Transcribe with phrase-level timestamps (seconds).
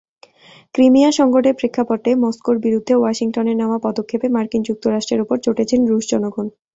[0.75, 6.47] ক্রিমিয়া-সংকটের প্রেক্ষাপটে মস্কোর বিরুদ্ধে ওয়াশিংটনের নেওয়া পদক্ষেপে মার্কিন যুক্তরাষ্ট্রের ওপর চটেছেন রুশ জনগণ।